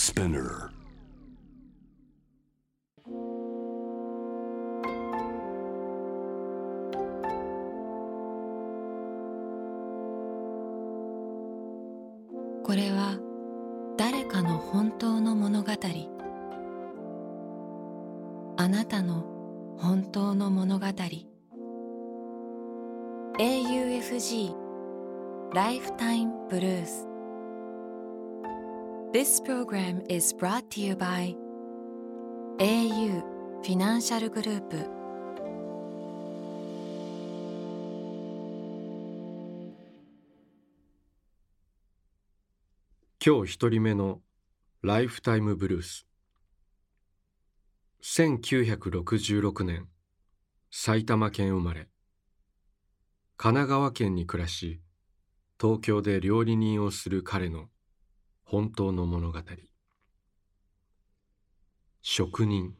[0.00, 0.70] Spinner.
[12.64, 13.18] これは
[13.98, 15.70] 誰かの本当の物語。
[18.56, 19.26] あなたの
[19.76, 20.86] 本当の物語。
[23.38, 24.54] AUFG
[25.52, 27.09] ライフタイムブルース
[29.12, 31.34] This program is brought to you by
[32.60, 33.22] au
[33.60, 34.76] フィナンシャルグループ
[43.26, 44.20] 今日一人目の
[44.82, 46.06] ライフタイムブルース。
[48.04, 49.88] 1966年
[50.70, 51.88] 埼玉県生まれ。
[53.36, 54.80] 神奈川県に暮らし
[55.60, 57.66] 東京で料理人をする彼の
[58.52, 59.38] 本当の物語。
[62.02, 62.74] 職人。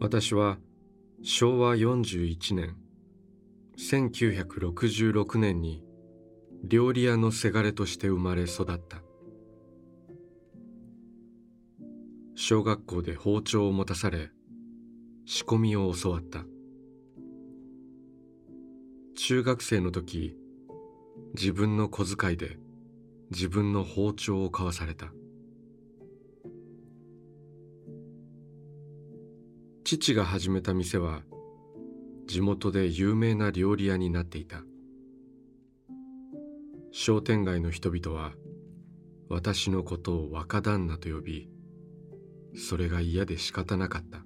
[0.00, 0.58] 私は
[1.22, 2.76] 昭和41年
[3.78, 5.84] 1966年に
[6.64, 9.04] 料理屋のせがれとして生まれ育った。
[12.34, 14.33] 小学校で包丁を持たされ
[15.26, 16.44] 仕込みを教わった。
[19.16, 20.36] 中学生の時
[21.34, 22.58] 自分の小遣いで
[23.30, 25.12] 自分の包丁を買わされた。
[29.84, 31.22] 父が始めた店は
[32.26, 34.62] 地元で有名な料理屋になっていた。
[36.92, 38.32] 商店街の人々は
[39.28, 41.48] 私のことを若旦那と呼び
[42.54, 44.18] それが嫌で仕方なかった。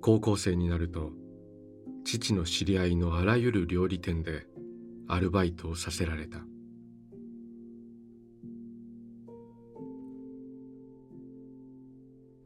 [0.00, 1.10] 高校生になると
[2.04, 4.46] 父の知り合いのあらゆる料理店で
[5.08, 6.38] アルバイトをさせられた。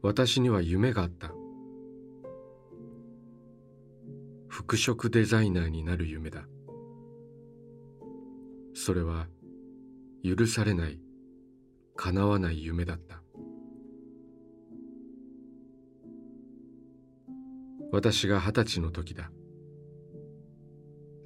[0.01, 1.31] 私には夢があった。
[4.47, 6.45] 服飾デザイナーになる夢だ。
[8.73, 9.27] それは
[10.23, 10.99] 許されない
[11.95, 13.24] 叶わない夢だった。
[17.91, 19.31] 私が二十歳の時だ。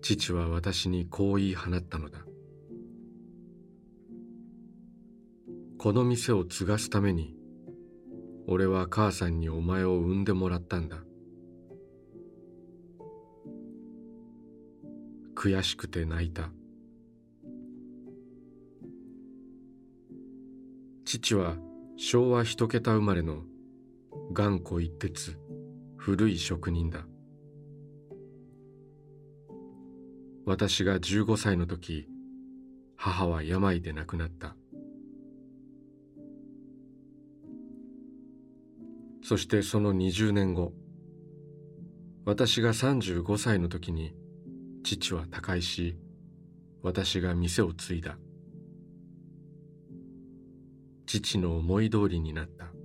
[0.01, 2.19] 父は私にこう言い放ったのだ。
[5.77, 7.35] この店を継がすために
[8.47, 10.97] 俺は母さんにお前を産んでもらったんだ。
[15.35, 16.49] 悔しくて泣いた。
[21.05, 21.55] 父は
[21.95, 23.43] 昭和一桁生まれの
[24.33, 25.48] 頑固一徹。
[25.99, 27.05] 古い職人だ。
[30.45, 32.07] 私が15歳の時
[32.95, 34.55] 母は病で亡くなった。
[39.21, 40.71] そしてその20年後
[42.25, 44.15] 私が35歳の時に
[44.85, 45.97] 父は他界し
[46.81, 48.17] 私が店を継いだ。
[51.05, 52.78] 父の思い通りになった。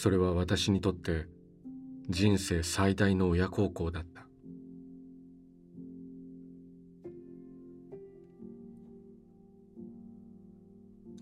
[0.00, 1.26] それは私にとって
[2.08, 4.24] 人生最大の親孝行だった。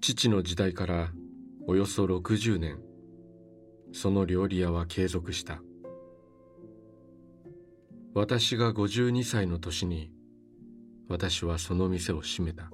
[0.01, 1.11] 父の時代から
[1.67, 2.79] およそ60年
[3.93, 5.61] その料理屋は継続した。
[8.15, 10.13] 私が52歳の年に
[11.09, 12.71] 私はその店を閉めた。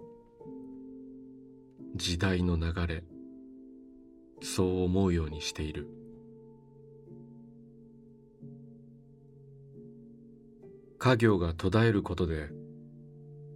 [1.97, 3.04] 時代の流れ
[4.42, 5.88] そう思うようにしている。
[10.98, 12.48] 家業が途絶えることで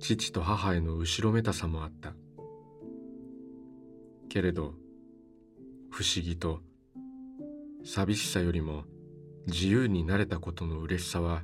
[0.00, 2.14] 父と母への後ろめたさもあった。
[4.28, 4.74] けれど
[5.90, 6.60] 不思議と
[7.84, 8.84] 寂しさよりも
[9.46, 11.42] 自由になれたことの嬉しさは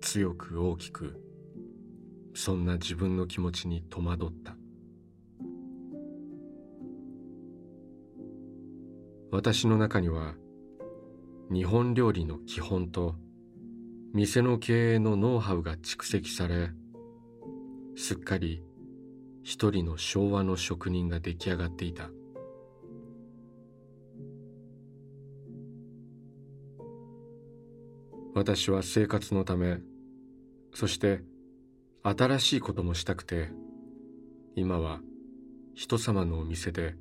[0.00, 1.20] 強く大きく
[2.34, 4.56] そんな自分の気持ちに戸惑った。
[9.34, 10.36] 私の中には
[11.52, 13.16] 日本料理の基本と
[14.12, 16.70] 店の経営のノウハウが蓄積され
[17.96, 18.62] すっかり
[19.42, 22.10] 一人の昭和の職人が出来上がっていた。
[28.36, 29.78] 私は生活のため
[30.74, 31.22] そして
[32.04, 33.50] 新しいこともしたくて
[34.54, 35.00] 今は
[35.74, 36.94] 人様のお店で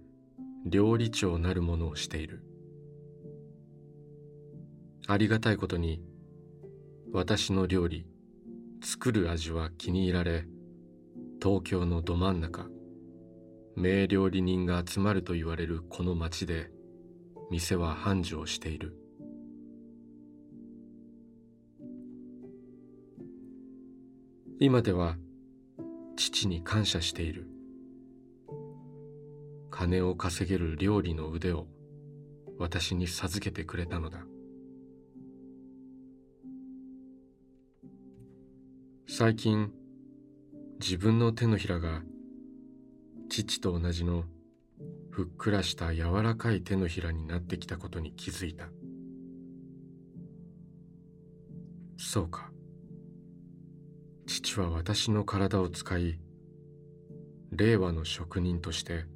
[0.65, 2.43] 料理長なるものをしている。
[5.07, 6.01] ありがたいことに
[7.11, 8.05] 私の料理
[8.81, 10.45] 作る味は気に入られ
[11.41, 12.67] 東京のど真ん中
[13.75, 16.71] 名料理人が集まると言われるこの町で
[17.51, 18.97] 店は繁盛している。
[24.59, 25.17] 今では
[26.15, 27.52] 父に感謝している。
[29.75, 31.65] 金を稼げる料理の腕を
[32.59, 34.19] 私に授けてくれたのだ。
[39.09, 39.71] 最近
[40.79, 42.03] 自分の手のひらが
[43.29, 44.25] 父と同じの
[45.09, 48.67] ふっくらした柔らかい手のひらになってきたことに気づいた。
[51.97, 52.51] そうか。
[54.27, 56.19] 父は私の体を使い
[57.51, 59.11] 令和の職人として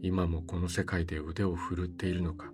[0.00, 2.52] 今もこの世界で腕を振るっているのか。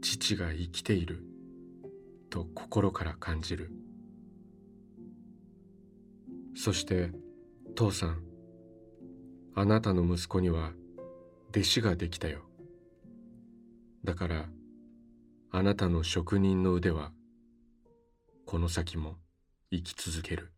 [0.00, 1.24] 父が生きている
[2.30, 3.70] と心から感じる。
[6.54, 7.12] そして
[7.74, 8.22] 父さん
[9.54, 10.72] あなたの息子には
[11.50, 12.40] 弟子ができたよ。
[14.04, 14.46] だから
[15.50, 17.12] あなたの職人の腕は
[18.46, 19.16] この先も
[19.70, 20.51] 生き続ける。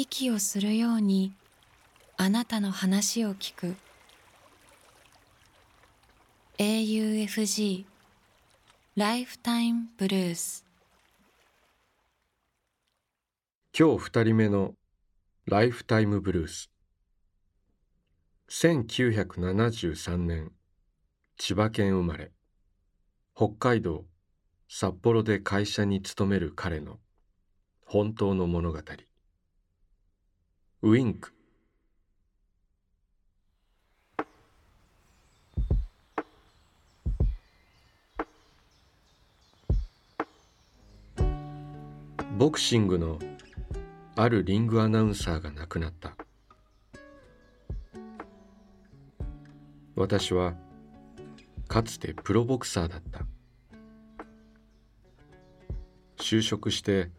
[0.00, 1.32] 息をするように
[2.16, 3.74] あなたの話を聞く。
[6.58, 7.84] AUFG
[8.94, 10.64] ライフタイムブルース
[13.76, 14.74] 今日二人目の
[15.46, 16.70] ライフタイムブルース
[18.50, 20.52] 1973年
[21.38, 22.30] 千葉県生まれ。
[23.34, 24.04] 北海道
[24.68, 26.98] 札幌で会社に勤める彼の
[27.84, 28.78] 本当の物語。
[30.80, 31.32] ウインク。
[42.36, 43.18] ボクシングの
[44.14, 46.14] あるリングアナウンサーが亡くなった。
[49.96, 50.54] 私は
[51.66, 53.26] かつてプロボクサーだった。
[56.22, 57.10] 就職して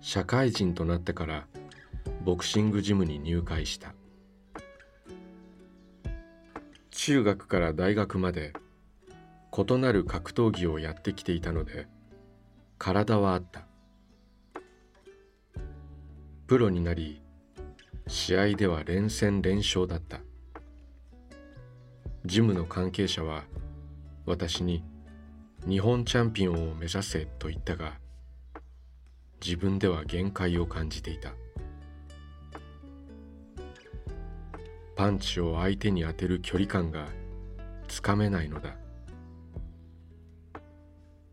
[0.00, 1.46] 社会人となってから
[2.24, 3.94] ボクシングジムに入会した。
[6.90, 8.54] 中学から大学まで
[9.52, 11.86] 異なる格闘技をやってきていたので
[12.78, 13.66] 体はあった。
[16.46, 17.20] プロになり
[18.06, 20.20] 試合では連戦連勝だった。
[22.24, 23.44] ジムの関係者は
[24.24, 24.82] 私に
[25.68, 27.98] 日本チャンピオンを目指せと言ったが
[29.44, 31.34] 自分では限界を感じていた。
[34.96, 37.06] パンチを相手に当てる距離感が
[37.88, 38.76] つかめないのだ。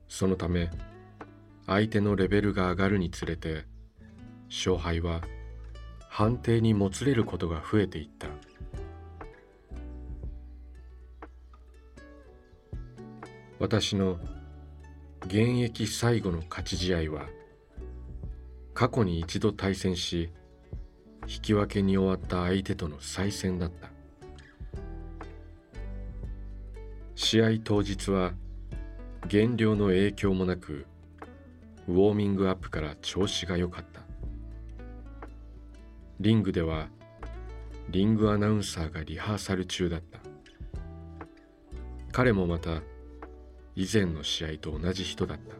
[0.08, 0.69] そのため
[1.68, 3.65] 相手のレベルが上がるにつれて
[4.50, 5.22] 勝敗は
[6.10, 8.27] 判定にもつれることが増えていった。
[13.60, 14.20] 私の
[15.27, 17.27] 現役最後の勝ち試合は
[18.74, 20.32] 過去に一度対戦し
[21.28, 23.90] 引き分けに終わった相手との再戦だった。
[27.16, 28.34] 試合当日は
[29.28, 30.88] 減量の影響もなく
[31.88, 34.01] ウォーミングアップから調子が良かった。
[36.20, 36.90] リングでは
[37.90, 40.20] リングアナウンサーがリハーサル中だった。
[42.12, 42.82] 彼もまた
[43.75, 45.56] 以前の試合と同じ人だった。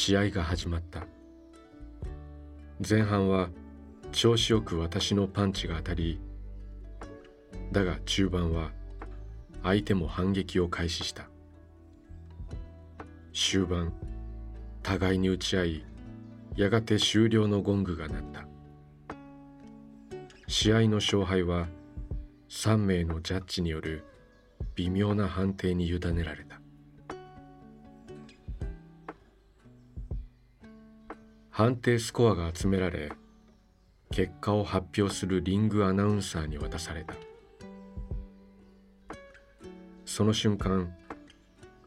[0.00, 1.06] 試合が始まった。
[2.88, 3.50] 前半は
[4.12, 6.18] 調子よく私のパンチが当たり
[7.70, 8.70] だが中盤は
[9.62, 11.28] 相手も反撃を開始した。
[13.34, 13.92] 終盤
[14.82, 15.84] 互いに打ち合い
[16.56, 18.46] やがて終了のゴングが鳴った。
[20.48, 21.68] 試合の勝敗は
[22.48, 24.02] 3名のジャッジによる
[24.76, 26.59] 微妙な判定に委ねられた。
[31.60, 33.12] 判定スコアが集められ
[34.10, 37.12] 結果を発表するリングアナウンサーに渡された。
[40.06, 40.90] その瞬間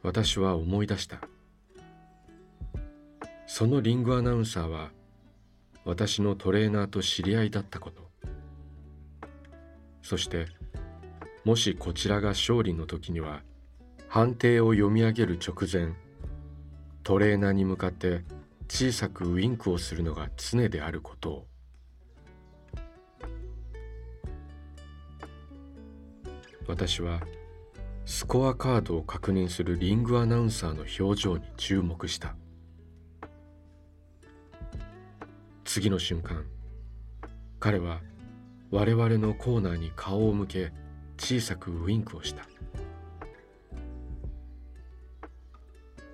[0.04, 1.22] 私は思い出した。
[3.48, 4.92] そのリングアナウンサーは
[5.86, 8.04] 私のトレーナーと知り合いだったこと。
[10.04, 10.50] そして
[11.44, 13.42] もしこちらが勝利の時には
[14.08, 15.96] 判定を読み上げる直前
[17.02, 18.24] トレーナーに向かって
[18.68, 21.32] 小さくウインクをするのが常であること。
[21.32, 21.48] を
[26.68, 27.22] 私は
[28.06, 32.36] スコアカードを確認するリングアナウンサーの表情に注目した。
[35.66, 36.46] 次の瞬間
[37.60, 38.02] 彼は
[38.72, 40.72] 我々のコーナーに顔を向け
[41.18, 42.46] 小さくウインクをした。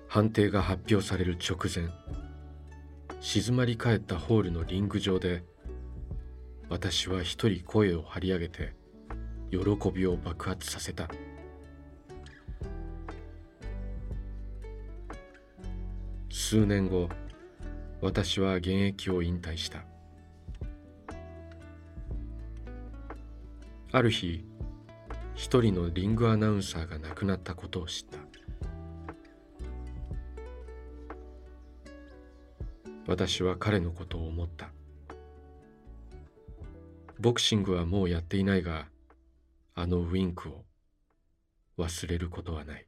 [0.08, 1.88] 判定が発表される直前
[3.20, 5.44] 静まり返ったホールのリング上で
[6.70, 8.72] 私は一人声を張り上げて
[9.50, 9.58] 喜
[9.92, 11.08] びを爆発させた。
[16.30, 17.10] 数年後
[18.00, 19.84] 私は現役を引退した。
[23.92, 24.44] ある日
[25.34, 28.29] 一人のリングアナウンサーが亡くなったことを知った。
[33.10, 34.70] 私は彼のことを思った。
[37.18, 38.86] ボクシングはもうやっていないが
[39.74, 40.64] あのウインクを
[41.76, 42.86] 忘れることはない。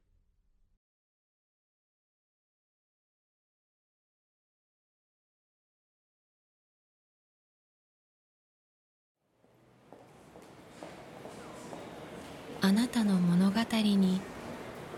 [12.61, 14.21] あなたの物語に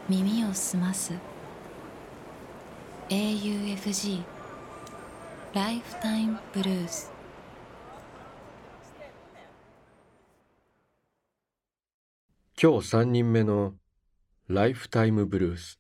[0.07, 1.15] 耳を澄ます。
[3.09, 4.34] AUFG
[5.55, 7.13] ライフタイムブルース
[12.61, 13.75] 今日3人目の
[14.49, 15.79] ライフタイムブルース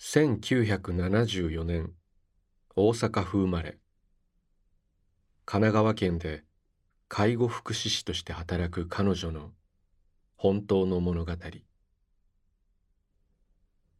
[0.00, 1.92] 1974年
[2.74, 3.78] 大阪府生まれ。
[5.44, 6.42] 神奈川県で
[7.06, 9.52] 介護福祉士として働く彼女の
[10.36, 11.32] 本当の物語。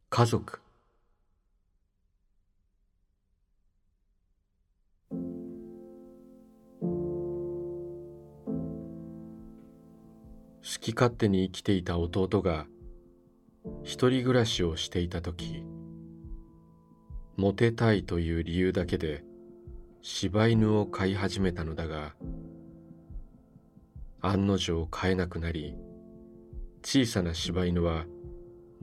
[0.09, 0.60] 家族
[10.63, 12.67] 好き勝手に生きていた弟が
[13.83, 15.63] 一人暮らしをしていた時
[17.35, 19.23] モテたいという理由だけで
[20.03, 22.13] 柴犬を飼い始めたのだが
[24.21, 25.75] 案の定飼えなくなり
[26.83, 28.05] 小さな柴犬は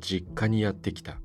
[0.00, 1.20] 実家にやってきた。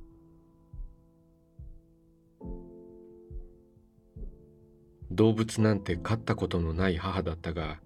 [5.11, 7.79] 動物なんて飼ったことのない母だったが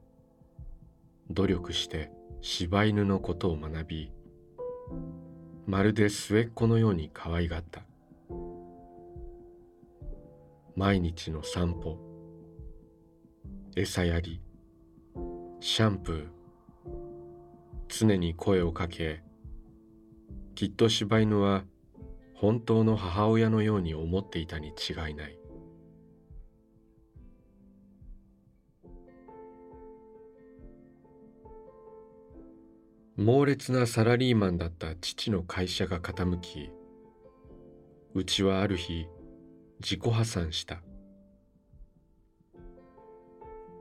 [1.30, 2.10] 努力して
[2.50, 4.12] 柴犬のことを学び
[5.66, 7.82] まるで末っ子のように可愛がった。
[10.74, 11.98] 毎日の散歩
[13.76, 14.40] 餌やり
[15.60, 16.28] シャンプー
[17.90, 19.22] 常に声をかけ
[20.56, 21.66] きっと柴犬は
[22.34, 25.38] 本当の母親のように思っていたに違いない。
[33.18, 36.70] 猛烈なサラリーマンだった父の会社が傾き
[38.14, 39.08] うちはある日
[39.80, 40.84] 自己破産した。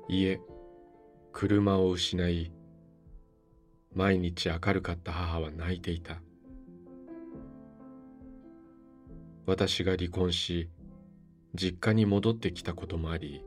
[0.08, 0.40] 家
[1.32, 2.50] 車を失い
[3.94, 6.16] 毎日明るかった母は泣いていた。
[9.44, 10.70] 私が離婚し
[11.54, 13.42] 実家に戻ってきたこともあり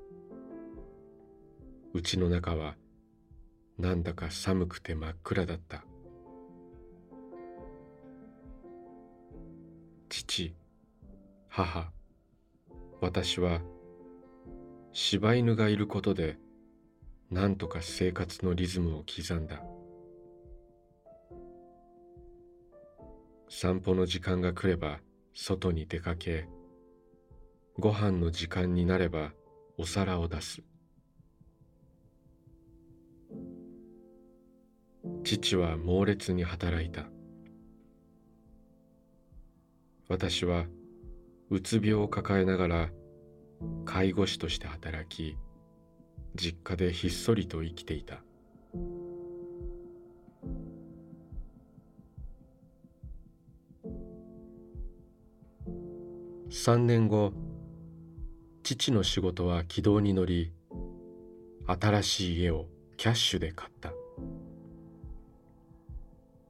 [1.96, 2.76] うちの中は
[3.80, 5.86] なんだか寒くて真っ暗だった。
[10.10, 10.54] 父
[11.48, 11.90] 母
[13.00, 13.62] 私は
[14.92, 16.38] 柴犬がいることで
[17.32, 19.64] なんとか生活のリズムを刻んだ。
[23.48, 25.00] 散歩の時間が来れば
[25.34, 26.50] 外に出かけ
[27.78, 29.32] ご飯の時間になれば
[29.78, 30.69] お皿を出す。
[35.38, 37.04] 父は猛烈に働いた。
[40.08, 40.66] 私は
[41.52, 42.90] うつ病を抱えながら
[43.86, 45.38] 介護士として働き
[46.34, 48.24] 実家でひっそりと生きていた。
[56.50, 57.34] 3年後
[58.64, 60.52] 父の仕事は軌道に乗り
[61.68, 62.66] 新しい家を
[62.98, 63.99] キャッシュで買った。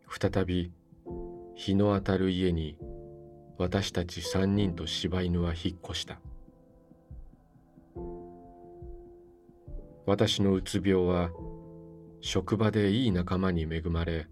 [0.09, 0.71] 再び
[1.55, 2.77] 日の当たる家に
[3.59, 6.19] 私たち三人と柴犬は引っ越した。
[10.07, 11.29] 私のうつ病は
[12.21, 14.27] 職場でいい仲間に恵まれ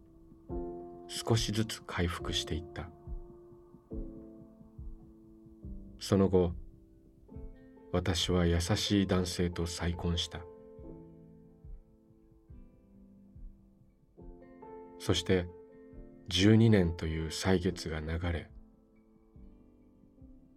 [1.07, 2.89] 少しずつ回復していった。
[6.00, 6.53] その後
[7.91, 10.39] 私は優しい男性と再婚した。
[15.00, 15.46] そして
[16.29, 18.50] 12年という歳月が流れ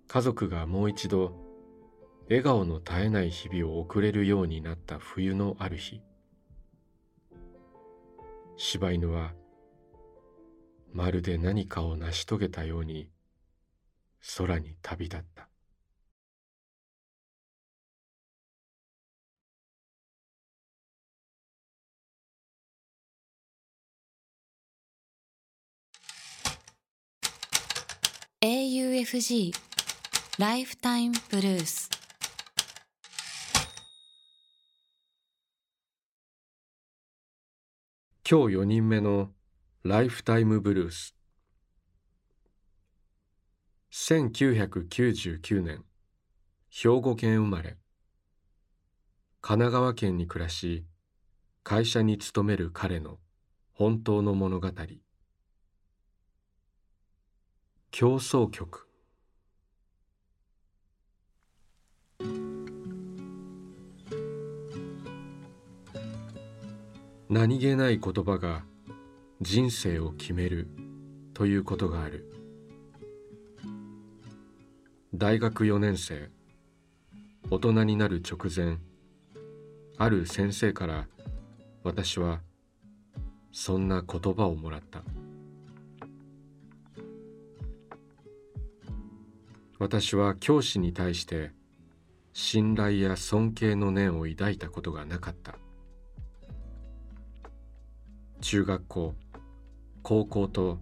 [0.09, 1.33] 家族がもう一度
[2.29, 6.01] 笑顔の絶えない日々を送れるようになった冬のある日。
[8.57, 9.33] 柴犬は
[10.93, 13.11] まるで何かを成し遂げたように
[14.37, 15.49] 空に旅立った
[28.43, 29.53] 「AUFG
[30.39, 31.91] ライフタイムブルース」
[38.27, 39.31] 今日4人目の
[39.83, 41.15] ライフタイムブルース
[43.93, 45.85] 1999年
[46.71, 47.77] 兵庫県生まれ。
[49.43, 50.87] 神奈川県に暮らし
[51.63, 53.19] 会社に勤める彼の
[53.75, 54.73] 本当の物語。
[57.93, 58.87] 競争曲。
[67.29, 68.63] 何気ない言葉が
[69.41, 70.69] 人生を決める
[71.35, 72.33] ということがある。
[75.13, 76.31] 大学4年生
[77.51, 78.79] 大人になる直前
[79.99, 81.09] ある先生から
[81.83, 82.41] 私は
[83.51, 85.03] そんな言葉をもらった。
[89.81, 91.53] 私は教師に対して
[92.35, 95.57] 信頼や尊敬の念を抱いたことがなかった。
[98.43, 99.15] 中学校
[100.03, 100.79] 高校と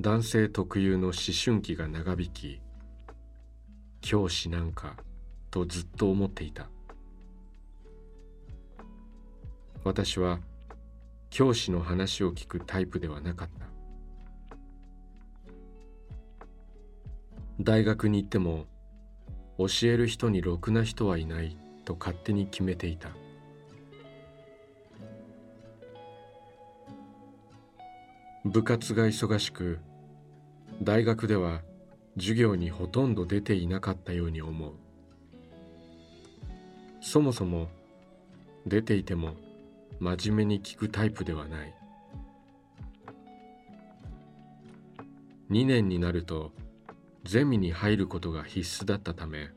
[0.00, 1.14] 男性特有の思
[1.44, 2.60] 春期が長引き
[4.00, 4.94] 教師なんか
[5.50, 6.68] とずっと思っていた。
[9.82, 10.38] 私は
[11.30, 13.71] 教師の話を聞くタイプではなかった。
[17.62, 18.66] 大学に行っても
[19.56, 23.10] 教える人にろくな人はいないと勝手に決めていた。
[28.44, 29.78] 部活が忙しく
[30.82, 31.62] 大学では
[32.16, 34.72] 授業にほとんど出ていなかったように思う。
[37.00, 37.68] そもそも
[38.66, 39.36] 出ていても
[40.00, 41.72] 真面目に聞くタイプではない。
[45.50, 46.50] 2年になると
[47.24, 49.50] ゼミに入ることが必須だったため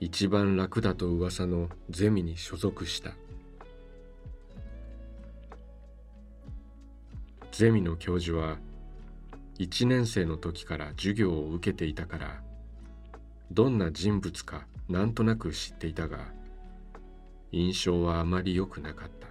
[0.00, 3.12] 一番楽だと噂のゼミに所属した。
[7.52, 8.56] ゼミの教授は
[9.58, 12.42] 1年生の時から授業を受けていたから
[13.52, 16.18] どんな人物かなんとなく知っていたが
[17.52, 19.28] 印象はあまり良くなかった。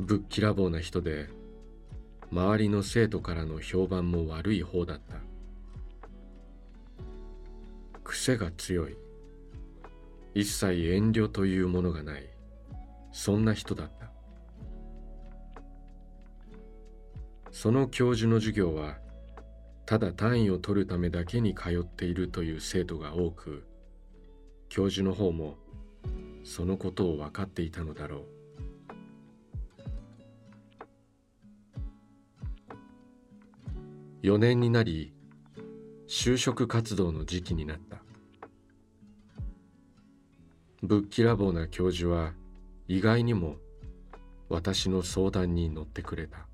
[0.00, 1.28] ぶっきらぼうな人で
[2.30, 5.16] 周りの生徒からの評判も悪い方だった。
[8.04, 8.96] 癖が強い。
[10.34, 12.28] 一切遠慮というものがない。
[13.12, 14.10] そんな人だった。
[17.50, 18.98] その教授の授業は
[19.84, 23.66] ただ単位を取るためだけに通っているという生徒が多く
[24.68, 25.56] 教授の方も
[26.44, 28.37] そのことを分かっていたのだろう。
[34.22, 35.12] 4年になり
[36.08, 37.98] 就職活動の時期になった。
[40.82, 42.32] ぶっきらぼうな教授は
[42.88, 43.56] 意外にも
[44.48, 46.48] 私の相談に乗ってくれた。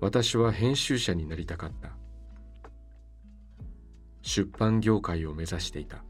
[0.00, 1.92] 私は編集者になりたかった。
[4.20, 6.04] 出版業界を目指していた。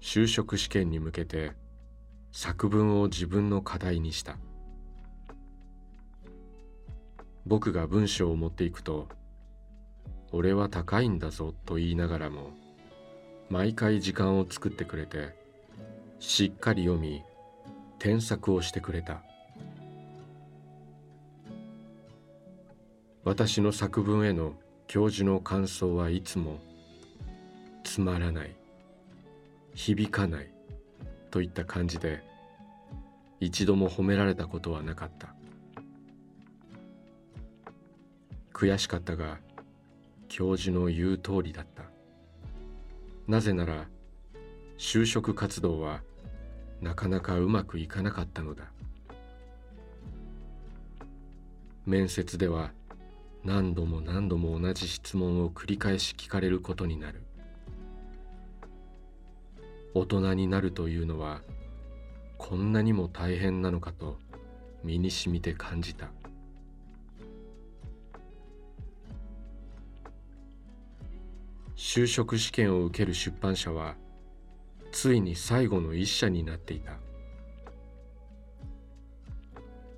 [0.00, 1.52] 就職試験に向けて
[2.32, 4.38] 作文を自分の課題にした。
[7.46, 9.08] 僕が文章を持っていくと
[10.32, 12.50] 「俺は高いんだぞ」と言いながらも
[13.48, 15.34] 毎回時間を作ってくれて
[16.18, 17.22] しっかり読み
[17.98, 19.22] 添削をしてくれた。
[23.24, 24.54] 私の作文への
[24.86, 26.58] 教授の感想はいつも
[27.84, 28.54] つまらない。
[29.74, 30.57] 響かない。
[31.30, 32.22] といった感じで
[33.40, 35.34] 一度も褒められたことはなかった。
[38.52, 39.38] 悔しかったが
[40.28, 41.84] 教授の言う通りだった。
[43.28, 43.86] なぜなら
[44.78, 46.02] 就職活動は
[46.80, 48.64] なかなかうまくいかなかったのだ。
[51.86, 52.72] 面接では
[53.44, 57.22] 何度も何度も同じ質問を繰り返し聞かれることになる。
[59.94, 61.42] 大人になるというのは
[62.36, 64.18] こんなにも大変なのかと
[64.84, 66.08] 身にしみて感じた。
[71.76, 73.96] 就職試験を受ける出版社は
[74.92, 76.98] ついに最後の一社になっていた。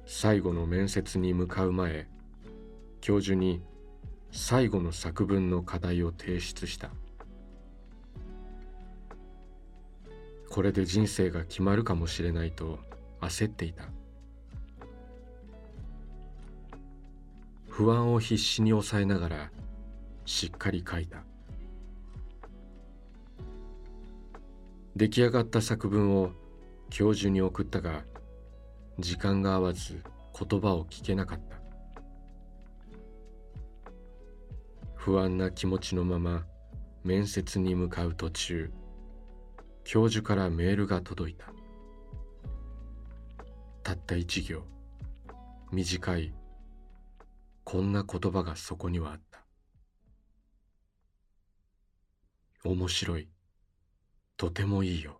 [0.06, 2.08] 最後の面接に向かう前
[3.00, 3.62] 教授に
[4.32, 6.90] 最後の作文の課題を提出した。
[10.50, 12.80] これで人生が決まるかもしれないと
[13.20, 13.84] 焦っていた。
[17.68, 19.50] 不安を必死に抑えながら
[20.26, 21.22] しっかり書いた。
[24.96, 26.32] 出来上がった作文を
[26.90, 28.02] 教授に送ったが
[28.98, 30.02] 時間が合わず
[30.36, 31.60] 言葉を聞けなかった。
[34.96, 36.44] 不安な気持ちのまま
[37.04, 38.72] 面接に向かう途中
[39.84, 41.46] 教授からメールが届いた。
[43.82, 44.62] たった一行。
[45.72, 46.34] 短い。
[47.64, 49.44] こんな言葉がそこにはあった。
[52.64, 53.28] 面白い。
[54.36, 55.19] とてもいいよ。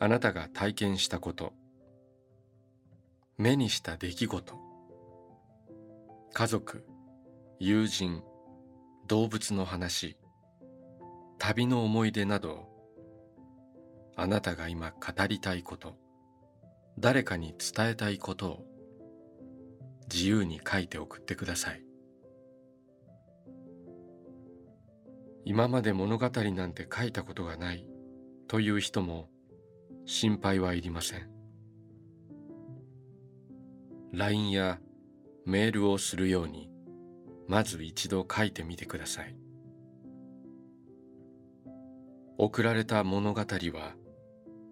[0.00, 1.52] あなたが体験したこと。
[3.38, 4.54] 目にした出来事。
[6.32, 6.84] 家族
[7.60, 8.22] 友人
[9.06, 10.16] 動物の話。
[11.38, 12.68] 旅の思い出など
[14.16, 15.96] あなたが今語りたいこと。
[16.98, 18.64] 誰かに伝えたいことを
[20.12, 21.84] 自由に書いて送ってください。
[25.44, 27.86] 今まで物語なんて書いたことがない
[28.48, 29.28] という人も
[30.06, 31.28] 心配はいりません。
[34.12, 34.78] LINE や
[35.46, 36.70] メールをするように
[37.48, 39.36] まず一度書いてみてください。
[42.36, 43.94] 送られた物語は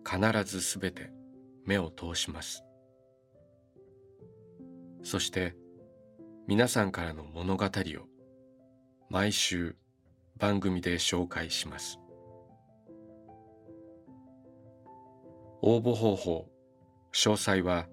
[0.05, 1.11] 必ずすべて
[1.65, 2.65] 目を通します。
[5.03, 5.57] そして
[6.47, 7.69] 皆さんからの物語を
[9.09, 9.77] 毎週
[10.37, 12.02] 番組で紹介します。
[15.65, 16.49] 応募方法
[17.15, 17.87] 詳細は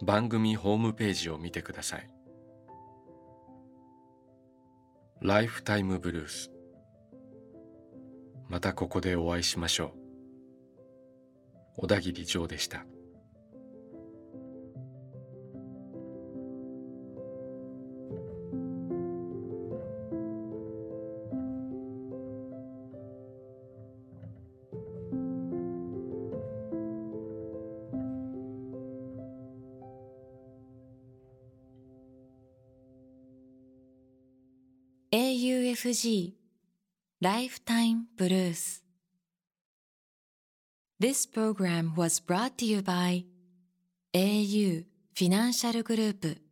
[0.00, 2.08] 番組ホームページを見てください。
[5.20, 6.52] ライフタイムブルース
[8.48, 9.90] またここでお会いしましょう。
[11.78, 12.86] 小田切城でした。
[35.84, 36.32] FG
[37.20, 38.80] Lifetime Blues
[40.98, 43.24] This program was brought to you by
[44.14, 46.43] au フィ